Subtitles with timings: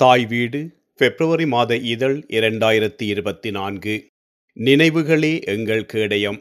[0.00, 0.58] தாய் வீடு
[0.96, 3.94] பிப்ரவரி மாத இதழ் இரண்டாயிரத்தி இருபத்தி நான்கு.
[4.56, 6.38] நினைவுகளே எங்கள் கேடயம்.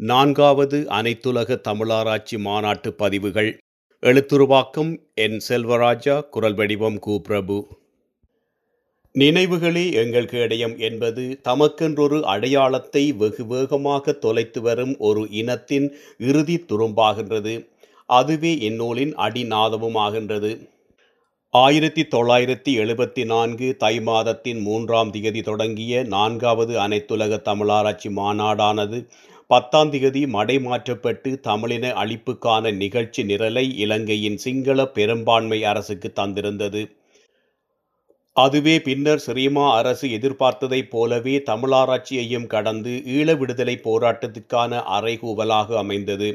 [0.00, 3.48] நான்காவது அனைத்துலக தமிழாராய்ச்சி மாநாட்டு பதிவுகள்.
[4.02, 7.56] எழுத்துருவாக்கம் என் செல்வராஜா குரல் வடிவம் கு பிரபு
[9.14, 15.88] நினைவுகளே எங்கள் கேடயம் என்பது தமக்கென்றொரு அடையாளத்தை வெகு வேகமாக தொலைத்து வரும் ஒரு இனத்தின்
[16.18, 17.56] இறுதி துரும்பாகின்றது.
[18.06, 20.52] அதுவே இந்நூலின் அடிநாதமும் ஆகின்றது
[21.54, 28.98] ஆயிரத்தி தொள்ளாயிரத்தி எழுபத்தி நான்கு தை மாதத்தின் மூன்றாம் திகதி தொடங்கிய நான்காவது அனைத்துலக தமிழாராய்ச்சி மாநாடானது
[29.46, 36.82] பத்தாம் திகதி மடைமாற்றப்பட்டு தமிழின அழிப்புக்கான நிகழ்ச்சி நிரலை இலங்கையின் சிங்கள பெரும்பான்மை அரசுக்கு தந்திருந்தது.
[38.36, 46.30] அதுவே பின்னர் ஸ்ரீமா அரசு எதிர்பார்த்ததைப் போலவே தமிழாராய்ச்சியையும் கடந்து ஈழ விடுதலை போராட்டத்துக்கான அறைகூவலாக அமைந்தது.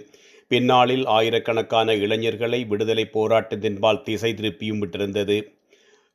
[0.52, 5.38] பின்னாளில் ஆயிரக்கணக்கான இளைஞர்களை விடுதலை போராட்டத்தின்பால் திசை திருப்பியும் விட்டிருந்தது.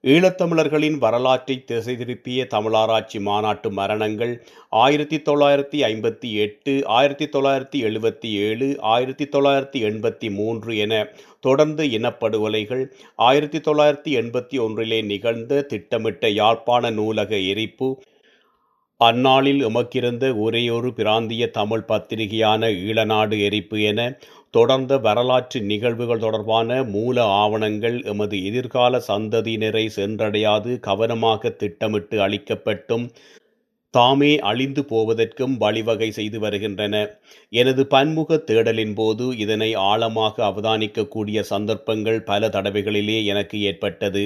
[0.05, 4.33] ஈழத்தமிழர்களின் வரலாற்றை திசை திருப்பிய தமிழாராய்ச்சி மாநாட்டு மரணங்கள்
[4.69, 10.97] ஆயிரத்தி தொள்ளாயிரத்தி ஐம்பத்தி எட்டு ஆயிரத்தி தொள்ளாயிரத்தி எழுபத்தி ஏழு ஆயிரத்தி தொள்ளாயிரத்தி எண்பத்தி மூன்று என
[11.41, 17.91] தொடர்ந்து இனப்படுகொலைகள் ஆயிரத்தி தொள்ளாயிரத்தி எண்பத்தி ஒன்றிலே நிகழ்ந்த திட்டமிட்ட யாழ்ப்பாண நூலக எரிப்பு
[19.01, 24.01] அந்நாளில் எமக்கிருந்த ஒரேயொரு பிராந்திய தமிழ் பத்திரிகையான ஈழநாடு எரிப்பு என
[24.51, 33.07] தொடர்ந்த வரலாற்று நிகழ்வுகள் தொடர்பான மூல ஆவணங்கள் எமது எதிர்கால சந்ததியினரை சென்றடையாது கவனமாக திட்டமிட்டு அளிக்கப்பட்டும்
[33.95, 36.95] தாமே அழிந்து போவதற்கும் வழிவகை செய்து வருகின்றன.
[37.53, 44.25] எனது பன்முக தேடலின் போது இதனை ஆழமாக அவதானிக்கக்கூடிய சந்தர்ப்பங்கள் பல தடவைகளிலே எனக்கு ஏற்பட்டது.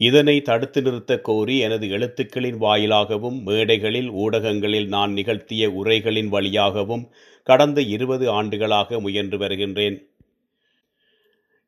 [0.00, 7.04] இதனை தடுத்து நிறுத்த கோரி எனது எழுத்துக்களின் வாயிலாகவும் மேடைகளில் ஊடகங்களில் நான் நிகழ்த்திய உரைகளின் வழியாகவும்
[7.42, 9.96] கடந்த இருபது ஆண்டுகளாக முயன்று வருகின்றேன்.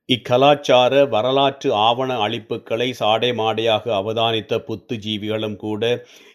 [0.09, 5.83] இக்கலாச்சார வரலாற்று ஆவண அளிப்புகளை சாடை மாடையாக அவதானித்த புத்துஜீவிகளும் கூட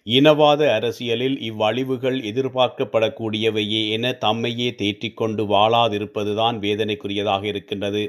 [0.08, 8.04] இனவாத அரசியலில் இவ்வழிவுகள் எதிர்பார்க்கப்படக்கூடியவையே என தம்மையே தேற்றிக்கொண்டு வாழாதிருப்பதுதான் வேதனைக்குரியதாக இருக்கின்றது.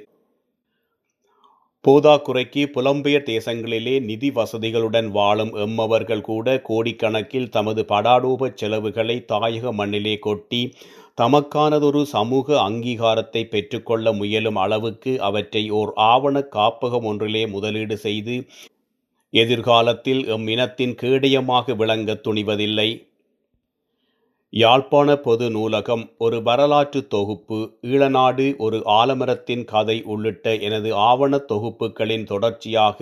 [1.85, 10.63] போதாக்குறைக்கு புலம்பெயர் தேசங்களிலே நிதி வசதிகளுடன் வாழும் எம்மவர்கள் கூட கோடிக்கணக்கில் தமது படாடோப செலவுகளை தாயக மண்ணிலே கொட்டி
[11.19, 18.37] தமக்கானதொரு சமூக அங்கீகாரத்தை பெற்றுக்கொள்ள முயலும் அளவுக்கு அவற்றை ஓர் ஆவண காப்பகம் ஒன்றிலே முதலீடு செய்து
[19.33, 22.91] எதிர்காலத்தில் எம் இனத்தின் கேடயமாக விளங்க துணிவதில்லை.
[24.53, 33.01] யாழ்ப்பாண பொது நூலகம் ஒரு வரலாற்று தொகுப்பு ஈழநாடு ஒரு ஆலமரத்தின் கதை உள்ளிட்ட எனது ஆவண தொகுப்புகளின் தொடர்ச்சியாக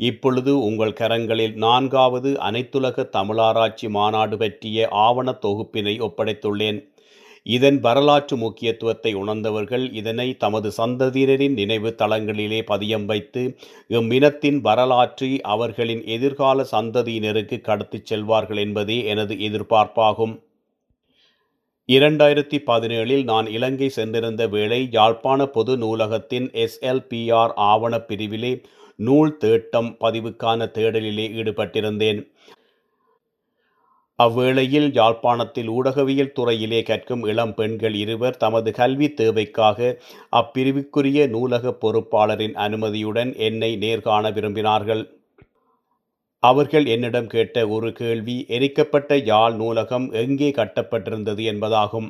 [0.00, 6.80] இப்பொழுது உங்கள் கரங்களில் நான்காவது அனைத்துலக தமிழாராய்ச்சி மாநாடு பற்றிய ஆவண தொகுப்பினை ஒப்படைத்துள்ளேன்.
[7.46, 13.42] இதன் வரலாற்று முக்கியத்துவத்தை உணர்ந்தவர்கள் இதனை தமது சந்ததியினரின் நினைவு தளங்களிலே பதியம் வைத்து
[13.90, 20.34] இம்மினத்தின் வரலாற்றை அவர்களின் எதிர்கால சந்ததியினருக்கு கடத்திச் செல்வார்கள் என்பதே எனது எதிர்பார்ப்பாகும்.
[21.88, 28.52] இரண்டாயிரத்தி பதினேழில் நான் இலங்கை சென்றிருந்த வேளை யாழ்ப்பாண பொது நூலகத்தின் எஸ்எல்பிஆர் ஆவண பிரிவிலே
[28.98, 32.20] நூல் தேட்டம் பதிவுக்கான தேடலிலே ஈடுபட்டிருந்தேன்.
[34.18, 39.96] அவ்வேளையில் யாழ்ப்பாணத்தில் ஊடகவியல் துறையிலே கற்கும் இளம் பெண்கள் இருவர் தமது கல்வி தேவைக்காக
[40.40, 45.04] அப்பிரிவுக்குரிய நூலக பொறுப்பாளரின் அனுமதியுடன் என்னை நேர்காண விரும்பினார்கள்.
[46.42, 52.08] அவர்கள் என்னிடம் கேட்ட ஒரு கேள்வி எரிக்கப்பட்ட யாழ் நூலகம் எங்கே கட்டப்பட்டிருந்தது என்பதாகும்.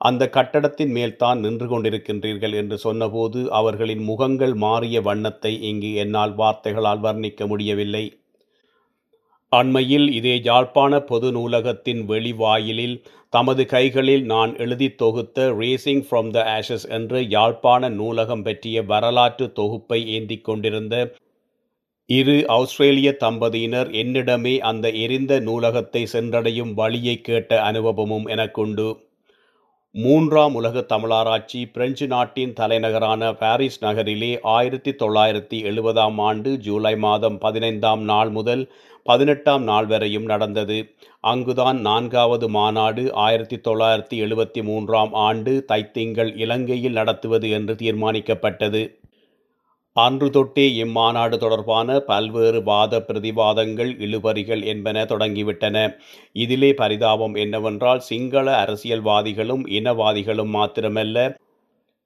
[0.00, 7.46] அந்த கட்டடத்தின் மேல்தான் நின்று கொண்டிருக்கின்றீர்கள் என்று சொன்னபோது அவர்களின் முகங்கள் மாறிய வண்ணத்தை இங்கு என்னால் வார்த்தைகளால் வர்ணிக்க
[7.52, 8.04] முடியவில்லை.
[9.52, 12.96] அண்மையில் இதே யாழ்ப்பாண பொது நூலகத்தின் வெளிவாயிலில்
[13.32, 20.00] தமது கைகளில் நான் எழுதி தொகுத்த ரேசிங் ஃப்ரம் த ஆஷஸ் என்ற யாழ்ப்பாண நூலகம் பற்றிய வரலாற்று தொகுப்பை
[20.16, 20.96] ஏந்தி கொண்டிருந்த
[22.06, 28.96] இரு ஆஸ்திரேலிய தம்பதியினர் என்னிடமே அந்த எரிந்த நூலகத்தை சென்றடையும் வழியை கேட்ட அனுபவமும் எனக்குண்டு.
[29.92, 38.02] மூன்றாம் உலக தமிழாராய்ச்சி பிரெஞ்சு நாட்டின் தலைநகரான பாரிஸ் நகரிலே ஆயிரத்தி தொள்ளாயிரத்தி எழுபதாம் ஆண்டு ஜூலை மாதம் பதினைந்தாம்
[38.02, 40.94] நாள் முதல் பதினெட்டாம் நாள் வரையும் நடந்தது.
[41.20, 49.02] அங்குதான் நான்காவது மாநாடு ஆயிரத்தி தொள்ளாயிரத்தி எழுபத்தி மூன்றாம் ஆண்டு தைத்திங்கள் இலங்கையில் நடத்துவது என்று தீர்மானிக்கப்பட்டது.
[49.96, 55.76] அன்று தொட்டே இம்மாநாடு தொடர்பான பல்வேறு வாத பிரதிவாதங்கள் இழுபறிகள் என்பன தொடங்கிவிட்டன.
[56.32, 61.18] இதிலே பரிதாபம் என்னவென்றால் சிங்கள அரசியல்வாதிகளும் இனவாதிகளும் மாத்திரமல்ல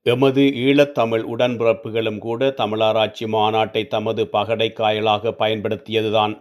[0.07, 6.35] எமது ஈழத்தமிழ் உடன்பிறப்புகளும் கூட தமிழாராய்ச்சி மாநாட்டை தமது பகடை காயலாக பயன்படுத்தியதுதான்.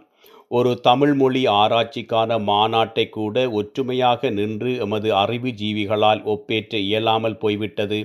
[0.50, 7.98] ஒரு தமிழ் மொழி ஆராய்ச்சிக்கான மாநாட்டை கூட ஒற்றுமையாக நின்று எமது அறிவு ஜீவிகளால் ஒப்பேற்ற இயலாமல் போய்விட்டது.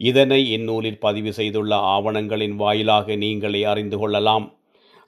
[0.00, 4.46] இதனை இந்நூலில் பதிவு செய்துள்ள ஆவணங்களின் வாயிலாக நீங்களே அறிந்து கொள்ளலாம்.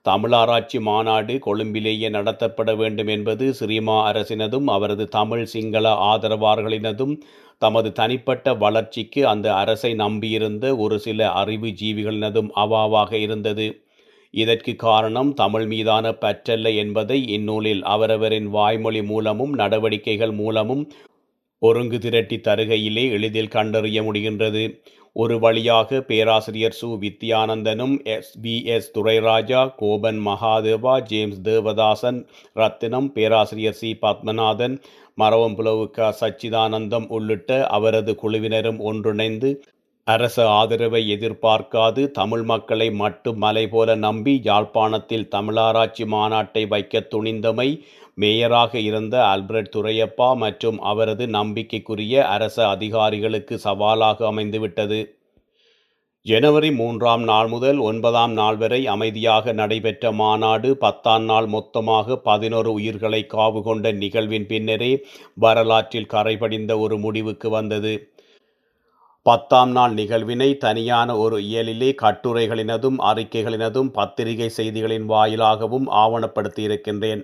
[0.03, 7.15] தமிழாராய்ச்சி மாநாடு கொழும்பிலேயே நடத்தப்பட வேண்டும் என்பது சிறிமா அரசினதும் அவரது தமிழ் சிங்கள ஆதரவாளர்களினதும்
[7.59, 13.67] தமது தனிப்பட்ட வளர்ச்சிக்கு அந்த அரசை நம்பியிருந்த ஒரு சில அறிவு ஜீவிகளினதும் அவாவாக இருந்தது.
[14.35, 20.85] இதற்கு காரணம் தமிழ் மீதான பற்றல்ல என்பதை இந்நூலில் அவரவரின் வாய்மொழி மூலமும் நடவடிக்கைகள் மூலமும்
[21.63, 24.63] ஒருங்கு திரட்டி தருகையிலே எளிதில் கண்டறிய முடிகின்றது.
[25.17, 26.89] ஒரு வழியாக பேராசிரியர் சு.
[27.01, 28.41] வித்யானந்தனும் S.
[28.41, 28.99] P S.
[28.99, 32.21] Thurairaja Kopan Mahadeva James Thevathasan
[32.55, 33.99] Rutnam பேராசிரியர் சி.
[34.03, 34.77] பத்மநாதன்
[35.19, 39.51] மரவம்புலவு க சச்சிதானந்தம் உள்ளிட்ட அவரது குழுவினரும் ஒன்றிணைந்து
[40.07, 42.03] அரச ஆதரவை எதிர்பார்க்காது.
[42.11, 47.69] தமிழ் மக்களை மட்டும் மலை போல நம்பி யாழ்ப்பாணத்தில் தமிழாராய்ச்சி மாநாட்டை வைக்க துணிந்தமை
[48.15, 55.01] மேயராக இருந்த ஆல்பர்ட் துரையப்பா மற்றும் அவரது நம்பிக்கைக்குரிய அரச அதிகாரிகளுக்கு சவாலாக அமைந்துவிட்டது.
[56.27, 63.23] ஜனவரி மூன்றாம் நாள் முதல் ஒன்பதாம் நாள் வரை அமைதியாக நடைபெற்ற மாநாடு பத்தாம் நாள் மொத்தமாக பதினோரு உயிர்களை
[63.35, 64.93] காவு கொண்ட நிகழ்வின் பின்னரே
[65.45, 67.95] வரலாற்றில் கரைபடிந்த ஒரு முடிவுக்கு வந்தது.
[69.23, 77.23] பத்தாம் நாள் நிகழ்வினை தனியான ஒரு இயலிலே கட்டுரைகளினதும் அறிக்கைகளினதும் பத்திரிகை செய்திகளின் வாயிலாகவும் ஆவணப்படுத்தியிருக்கின்றேன்.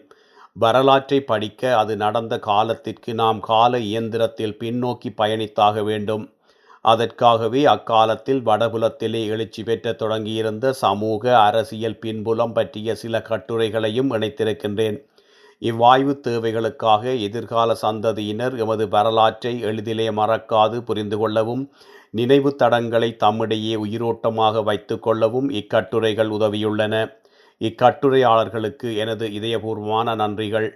[0.52, 6.34] வரலாற்றை படிக்க அது நடந்த காலத்திற்கு நாம் கால இயந்திரத்தில் பின்னோக்கி பயணித்தாக வேண்டும்.
[6.81, 14.99] அதற்காகவே அக்காலத்தில் வடபுலத்திலே எழுச்சி பெற்ற தொடங்கியிருந்த சமூக அரசியல் பின்புலம் பற்றிய சில கட்டுரைகளையும் இணைத்திருக்கின்றேன்.
[15.58, 21.73] இவ்வாய்வு தேவைகளுக்காக எதிர்கால சந்ததியினர் எமது வரலாற்றை எளிதிலே மறக்காது புரிந்து கொள்ளவும்
[22.11, 27.12] நினைவு தடங்களை தம்மிடையே உயிரோட்டமாக வைத்து கொள்ளவும் இக்கட்டுரைகள் உதவியுள்ளன.
[27.58, 30.70] இக்கட்டுரையாளர்களுக்கு எனது இதயபூர்வமான நன்றிகள்.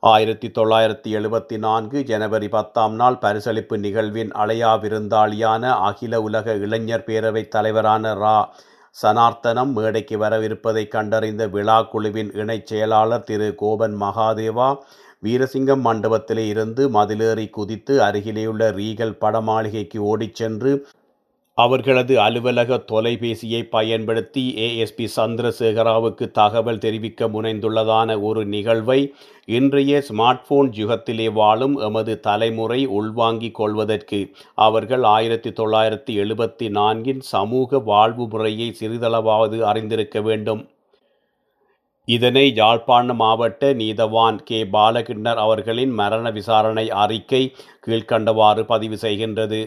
[0.00, 7.48] ஆயிரத்தி தொள்ளாயிரத்தி எழுபத்தி நான்கு ஜனவரி பத்தாம் நாள் பரிசளிப்பு நிகழ்வின் அலையா விருந்தாளியான அகில உலக இளைஞர் பேரவைத்
[7.48, 8.48] தலைவரான ரா.
[8.96, 13.48] சனார்த்தனம் மேடைக்கு வரவிருப்பதை கண்டறிந்த விழா குழுவின் இணைச் செயலாளர் திரு.
[13.54, 14.68] கோபன் மகாதேவா
[15.22, 20.72] வீரசிங்கம் மண்டபத்திலே இருந்து மதிலேறி குதித்து அருகிலேயுள்ள ரீகல் படமாளிகைக்கு ஓடிச் சென்று
[21.56, 29.12] அவர்களது அலுவலக தொலைபேசியை பயன்படுத்தி ஏஎஸ்பி சந்திரசேகராவுக்கு தகவல் தெரிவிக்க முனைந்துள்ளதான ஒரு நிகழ்வை
[29.44, 34.20] இன்றைய ஸ்மார்ட்போன் யுகத்திலே வாழும் எமது தலைமுறை உள்வாங்கிக் கொள்வதற்கு
[34.54, 40.68] அவர்கள் ஆயிரத்தி தொள்ளாயிரத்தி எழுபத்தி நான்கின் சமூக வாழ்வு முறையை சிறிதளவாவது அறிந்திருக்க வேண்டும்.
[42.08, 44.64] இதனை யாழ்ப்பாண மாவட்ட நீதவான் கே.
[44.64, 47.42] பாலகிண்ணர் அவர்களின் மரண விசாரணை அறிக்கை
[47.86, 49.62] கீழ்கண்டவாறு பதிவு செய்கின்றது.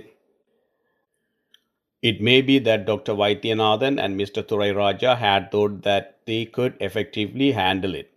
[2.02, 3.14] It may be that Dr.
[3.14, 4.44] Vaidyanathan and Mr.
[4.44, 8.12] Thurai Raja had thought that they could effectively handle it.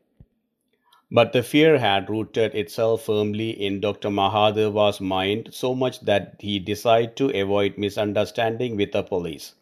[1.11, 4.11] But the fear had rooted itself firmly in Dr.
[4.11, 9.55] Mahadeva's mind so much that he decided to avoid misunderstanding with the police.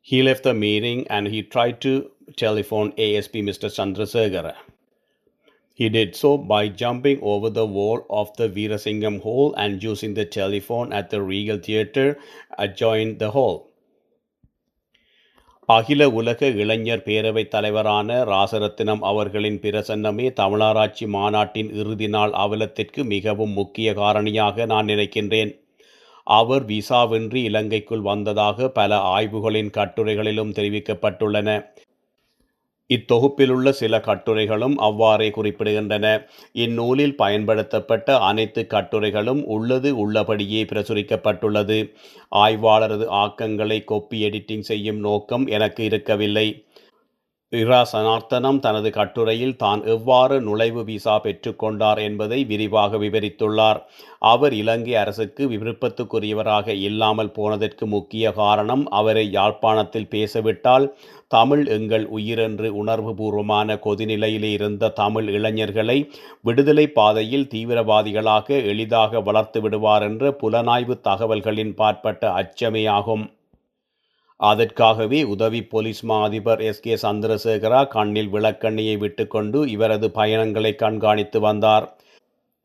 [0.00, 3.68] He left the meeting and he tried to telephone ASP Mr.
[3.70, 4.56] Chandrasekhara.
[5.80, 10.26] He did so by jumping over the wall of the Veerasingham Hall and using the
[10.26, 12.10] telephone at the Regal Theatre
[12.58, 13.56] adjoined the hall.
[15.68, 23.92] அகில உலக இளைஞர் பேரவைத் தலைவரான ராசரத்தினம் அவர்களின் பிரசன்னமே தமிழராட்சி மாநாட்டின் இறுதி நாள் அவலத்திற்கு மிகவும் முக்கிய
[23.92, 25.52] காரணியாக நான் நினைக்கின்றேன்
[26.26, 31.58] அவர் விசாவின்றி இலங்கைக்குள் வந்ததாக பல ஆய்வுகளின் கட்டுரைகளிலும் தெரிவிக்கப்பட்டுள்ளன
[32.90, 36.06] இத்தொகுப்பிலுள்ள சில கட்டுரைகளும் அவ்வாறே குறிப்பிடுகின்றன.
[36.52, 41.78] இந்நூலில் பயன்படுத்தப்பட்ட அனைத்து கட்டுரைகளும் உள்ளது உள்ளபடியே பிரசுரிக்கப்பட்டுள்ளது.
[42.34, 46.48] ஆய்வாளரது ஆக்கங்களை கொப்பி எடிட்டிங் செய்யும் நோக்கம் எனக்கு இருக்கவில்லை.
[47.52, 53.78] இரா சனார்த்தனம் தனது கட்டுரையில் தான் எவ்வாறு நுழைவு விசா பெற்றுக்கொண்டார் என்பதை விரிவாக விவரித்துள்ளார்.
[54.32, 60.86] அவர் இலங்கை அரசுக்கு விருப்பத்துக்குரியவராக இல்லாமல் போனதற்கு முக்கிய காரணம் அவரை யாழ்ப்பாணத்தில் பேசவிட்டால்
[61.28, 65.98] தமிழ் எங்கள் உயிரென்று உணர்வுபூர்வமான கொதிநிலையிலே இருந்த தமிழ் இளைஞர்களை
[66.42, 73.26] விடுதலை பாதையில் தீவிரவாதிகளாக எளிதாக வளர்த்து விடுவார் என்ற புலனாய்வு தகவல்களின் பாற்பட்ட அச்சமேயாகும்.
[74.40, 76.80] அதற்காகவே உதவி போலீஸ் மா அதிபர் எஸ்.
[76.80, 76.94] கே.
[76.94, 81.86] சந்திரசேகரா கண்ணில் விளக்கண்ணியை விட்டுக்கொண்டு இவரது பயணங்களை கண்காணித்து வந்தார்.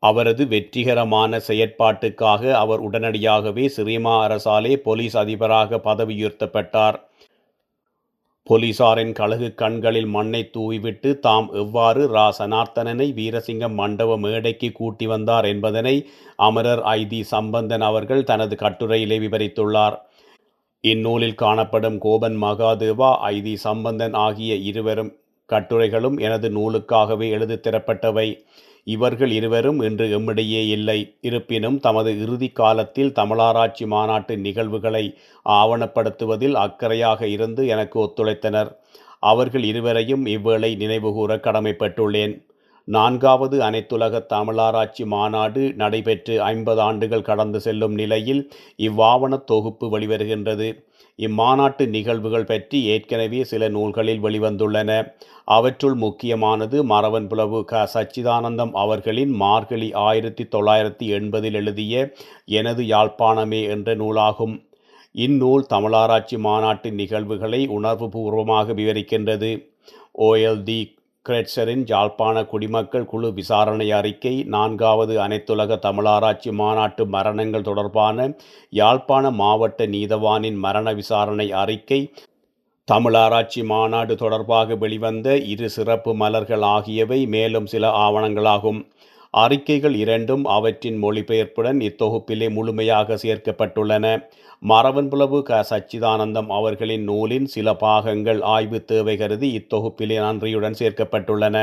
[0.02, 6.96] அவரது வெற்றிகரமான செயற்பாட்டுக்காக அவர் உடனடியாகவே சிறிமா அரசாலே போலீஸ் அதிபராக பதவியுயர்த்தப்பட்டார்.
[8.50, 12.26] போலீசாரின் கழுகு கண்களில் மண்ணை தூவிவிட்டு தாம் எவ்வாறு ரா.
[12.38, 15.96] சனார்த்தனனை வீரசிங்கம் மண்டப மேடைக்கு கூட்டி வந்தார் என்பதனை
[16.36, 19.96] அமரர் ஐதி சம்பந்தன் அவர்கள் தனது கட்டுரையிலே விவரித்துள்ளார்.
[20.90, 25.12] இந்நூலில் காணப்படும் கோபன் மகாதேவா ஐதி சம்பந்தன் ஆகிய இருவரும்
[25.50, 28.28] கட்டுரைகளும் எனது நூலுக்காகவே எழுதி தரப்பட்டவை
[28.86, 30.98] இவர்கள் இருவரும் இன்று எம்மிடையே இல்லை.
[31.20, 35.04] இருப்பினும் தமது இறுதி காலத்தில் தமிழாராய்ச்சி மாநாட்டு நிகழ்வுகளை
[35.46, 38.70] ஆவணப்படுத்துவதில் அக்கறையாக இருந்து எனக்கு ஒத்துழைத்தனர்.
[39.22, 42.34] அவர்கள் இருவரையும் இவ்வேளை நினைவுகூர கடமைப்பட்டுள்ளேன்.
[42.88, 50.84] நான்காவது அனைத்துலக தமிழாராய்ச்சி மாநாடு நடைபெற்று ஐம்பது ஆண்டுகள் கடந்து செல்லும் நிலையில் இவ்வாவண தொகுப்பு வெளிவருகின்றது.
[51.16, 55.14] இம்மாநாட்டு நிகழ்வுகள் பற்றி ஏற்கனவே சில நூல்களில் வெளிவந்துள்ளன.
[55.44, 57.88] அவற்றுள் முக்கியமானது மரவன் புலவு க.
[57.94, 62.12] சச்சிதானந்தம் அவர்களின் மார்கழி ஆயிரத்தி தொள்ளாயிரத்தி எண்பதில் எழுதிய
[62.44, 64.66] எனது யாழ்ப்பாணமே என்ற நூலாகும்.
[65.12, 69.68] இந்நூல் தமிழாராய்ச்சி மாநாட்டின் நிகழ்வுகளை உணர்வுபூர்வமாக விவரிக்கின்றது.
[70.18, 70.95] ஓஎல்டி
[71.26, 78.26] கிரெட்சரின் யாழ்ப்பாண குடிமக்கள் குழு விசாரணை அறிக்கை நான்காவது அனைத்துலக தமிழாராய்ச்சி மாநாட்டு மரணங்கள் தொடர்பான
[78.72, 82.00] யாழ்ப்பாண மாவட்ட நீதவானின் மரண விசாரணை அறிக்கை
[82.88, 88.80] தமிழாராய்ச்சி மாநாடு தொடர்பாக வெளிவந்த இரு சிறப்பு மலர்கள் ஆகியவை மேலும் சில ஆவணங்களாகும்.
[89.36, 94.04] அறிக்கைகள் இரண்டும் அவற்றின் மொழிபெயர்ப்புடன் இத்தொகுப்பிலே முழுமையாக சேர்க்கப்பட்டுள்ளன.
[94.68, 95.58] மரவன்புலவு க.
[95.70, 101.56] சச்சிதானந்தம் அவர்களின் நூலின் சில பாகங்கள் ஆய்வு தேவை கருதி இத்தொகுப்பிலே நன்றியுடன் சேர்க்கப்பட்டுள்ளன.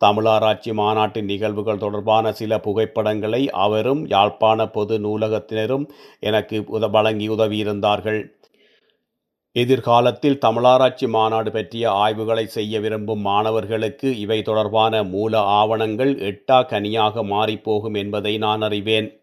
[0.00, 5.86] தமிழாராய்ச்சி மாநாட்டு நிகழ்வுகள் தொடர்பான சில புகைப்படங்களை அவரும் யாழ்ப்பாண பொது நூலகத்தினரும்
[6.20, 8.20] எனக்கு உத வழங்கி உதவியிருந்தார்கள்.
[9.52, 17.96] எதிர்காலத்தில் தமிழாராய்ச்சி மாநாடு பற்றிய ஆய்வுகளை செய்ய விரும்பும் மாணவர்களுக்கு இவை தொடர்பான மூல ஆவணங்கள் எட்டா கனியாக மாறிப்போகும்
[17.96, 19.20] என்பதை நான் அறிவேன்.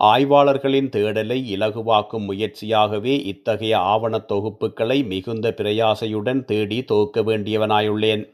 [0.00, 8.30] ஆய்வாளர்களின் தேடலை இலகுவாக்கும் முயற்சியாகவே இத்தகைய ஆவணத் தொகுப்புகளை மிகுந்த பிரயாசையுடன் தேடி தொகுக்க வேண்டியவனாயுள்ளேன்.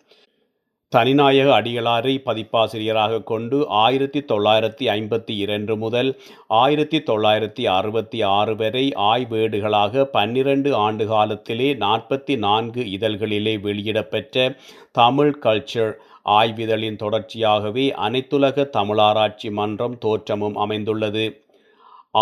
[0.97, 6.11] தனிநாயக அடிகளாரை பதிப்பாசிரியராக கொண்டு ஆயிரத்தி தொள்ளாயிரத்தி ஐம்பத்தி இரண்டு முதல்
[6.47, 14.57] ஆயிரத்தி தொள்ளாயிரத்தி அறுபத்தி ஆறு வரை ஆய்வேடுகளாக பன்னிரண்டு ஆண்டு காலத்திலே நாற்பத்தி நான்கு இதழ்களிலே வெளியிடப்பெற்ற
[14.93, 15.93] தமிழ் கல்ச்சர்
[16.31, 21.27] ஆய்விதழின் தொடர்ச்சியாகவே அனைத்துலக தமிழாராய்ச்சி மன்றம் தோற்றமும் அமைந்துள்ளது.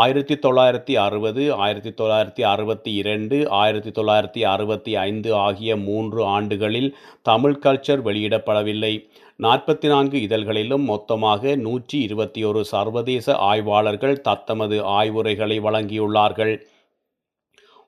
[0.01, 6.89] ஆயிரத்தி தொள்ளாயிரத்தி அறுபது ஆயிரத்தி தொள்ளாயிரத்தி அறுபத்தி இரண்டு ஆயிரத்தி தொள்ளாயிரத்தி அறுபத்தி ஐந்து ஆகிய மூன்று ஆண்டுகளில்
[7.23, 8.93] தமிழ் கல்ச்சர் வெளியிடப்படவில்லை.
[9.43, 16.55] நாற்பத்தி நான்கு இதழ்களிலும் மொத்தமாக நூற்றி இருபத்தி ஒரு சர்வதேச ஆய்வாளர்கள் தத்தமது ஆய்வுரைகளை வழங்கியுள்ளார்கள்.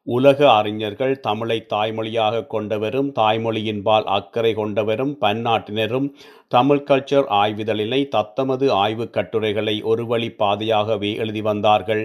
[0.06, 6.06] உலக அறிஞர்கள் தமிழை தாய்மொழியாக கொண்டவரும் தாய்மொழியின்பால் அக்கறை கொண்டவரும் பன்னாட்டினரும்
[6.48, 12.04] தமிழ் கல்ச்சர் ஆய்விதழினை தத்தமது ஆய்வுக் கட்டுரைகளை ஒரு வழி பாதையாகவே எழுதி வந்தார்கள்.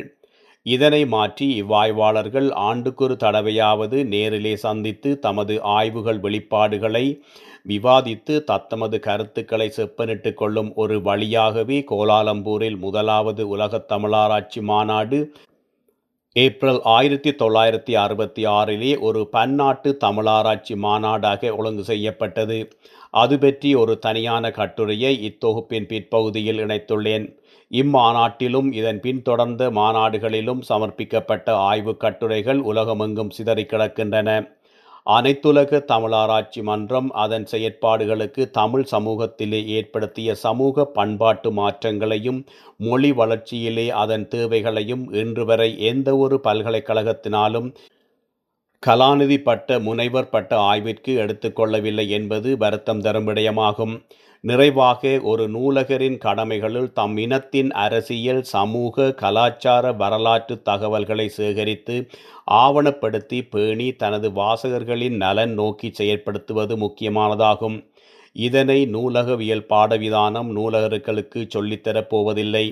[0.65, 7.05] இதனை மாற்றி இவ்வாய்வாளர்கள் ஆண்டுக்கொரு தடவையாவது நேரிலே சந்தித்து தமது ஆய்வுகள் வெளிப்பாடுகளை
[7.67, 15.19] விவாதித்து தத்தமது கருத்துக்களை செப்பனிட்டு கொள்ளும் ஒரு வழியாகவே கோலாலம்பூரில் முதலாவது உலகத் தமிழாராய்ச்சி மாநாடு
[16.35, 22.71] ஏப்ரல் ஆயிரத்தி தொள்ளாயிரத்தி அறுபத்தி ஆறிலே ஒரு பன்னாட்டு தமிழாராய்ச்சி மாநாடாக ஒழுங்கு செய்யப்பட்டது.
[23.09, 27.25] அது பற்றி ஒரு தனியான கட்டுரையை இத்தொகுப்பின் பிற்பகுதியில் இணைத்துள்ளேன்.
[27.71, 34.29] இம்மாநாட்டிலும் இதன் பின்தொடர்ந்த மாநாடுகளிலும் சமர்ப்பிக்கப்பட்ட ஆய்வுக் கட்டுரைகள் உலகமெங்கும் சிதறி கிடக்கின்றன
[35.07, 42.39] அனைத்துலக தமிழாராய்ச்சி மன்றம் அதன் செயற்பாடுகளுக்கு தமிழ் சமூகத்திலே ஏற்படுத்திய சமூக பண்பாட்டு மாற்றங்களையும்
[42.77, 47.69] மொழி வளர்ச்சியிலே அதன் தேவைகளையும் இன்று வரை எந்த ஒரு பல்கலைக்கழகத்தினாலும்
[48.83, 53.95] கலாநிதி பட்ட முனைவர் பட்ட ஆய்விற்கு எடுத்துக்கொள்ளவில்லை என்பது வருத்தம் தரும் விடயமாகும்.
[54.43, 61.95] நிறைவாக ஒரு நூலகரின் கடமைகளுள் தம் இனத்தின் அரசியல் சமூக கலாச்சார வரலாற்று தகவல்களை சேகரித்து
[62.61, 67.77] ஆவணப்படுத்தி பேணி தனது வாசகர்களின் நலன் நோக்கி செயற்படுத்துவது முக்கியமானதாகும்.
[68.35, 72.65] இதனை நூலகவியல் பாடவிதானம் நூலகர்களுக்கு சொல்லித்தரப்போவதில்லை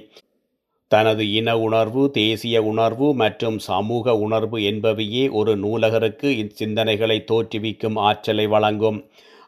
[0.91, 8.99] தனது இன உணர்வு தேசிய உணர்வு மற்றும் சமூக உணர்வு என்பவையே ஒரு நூலகருக்கு இச்சிந்தனைகளை தோற்றுவிக்கும் ஆற்றலை வழங்கும்.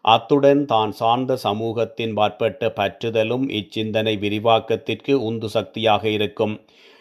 [0.01, 6.59] அத்துடன் தான் சார்ந்த சமூகத்தின் பாற்பட்ட பற்றுதலும் இச்சிந்தனை விரிவாக்கத்திற்கு உந்து சக்தியாக இருக்கும்.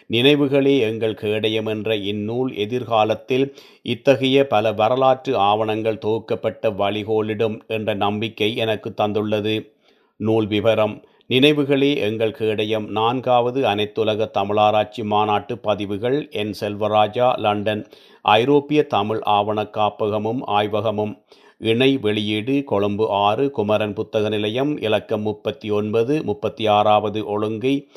[0.09, 8.93] நினைவுகளே எங்கள் கேடயம் என்ற இந்நூல் எதிர்காலத்தில் இத்தகைய பல வரலாற்று ஆவணங்கள் தொகுக்கப்பட்ட வழிகோலிடும் என்ற நம்பிக்கை எனக்கு
[8.93, 9.73] தந்துள்ளது.
[10.17, 10.95] நூல் விவரம்.
[11.31, 12.89] நினைவுகளே எங்கள் கேடயம்.
[12.89, 16.29] நான்காவது அனைத்துலக தமிழாராய்ச்சி மாநாட்டு பதிவுகள்.
[16.31, 17.87] N Selvarajah London.
[18.21, 21.23] ஐரோப்பிய தமிழ் ஆவண காப்பகமும் ஆய்வகமும்.
[21.57, 27.87] இணை வெளியீடு கொழும்பு ஆறு குமரன் புத்தக நிலையம் இலக்கம் முப்பத்தி ஒன்பது முப்பத்தி ஆறாவது ஒழுங்கை.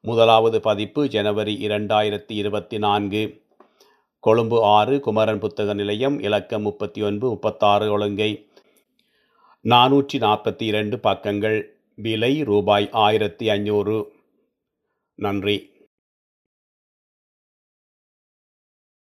[0.00, 3.42] முதலாவது பதிப்பு ஜனவரி இரண்டாயிரத்தி இருபத்தி நான்கு
[4.20, 8.48] கொழும்பு ஆறு குமரன் புத்தக நிலையம் இலக்கம் முப்பத்தி ஒன்பது முப்பத்தாறு ஒழுங்கை.
[9.64, 11.73] நானூற்றி நாற்பத்தி இரண்டு பக்கங்கள்.
[11.94, 14.12] விலை ரூபாய் ஆயிரத்தி ஐநூறு.
[15.14, 15.70] நன்றி.